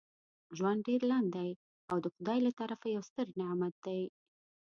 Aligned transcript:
ژوند 0.57 0.79
ډیر 0.87 1.01
لنډ 1.11 1.27
دی 1.35 1.49
او 1.89 1.97
دا 1.99 2.03
دخدای 2.07 2.39
له 2.45 2.51
طرفه 2.59 2.87
یو 2.95 3.03
ستر 3.09 3.25
نعمت 3.39 3.73
دی. 3.85 4.01